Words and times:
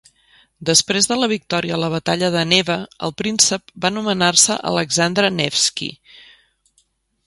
Després 0.69 1.07
de 1.11 1.17
la 1.23 1.29
victòria 1.33 1.75
a 1.75 1.79
la 1.83 1.91
batalla 1.97 2.31
de 2.37 2.43
Neva, 2.55 2.79
el 3.09 3.15
príncep 3.23 3.71
va 3.85 3.93
anomenar-se 3.95 4.61
Alexandre 4.75 5.35
Nevsky. 5.41 5.97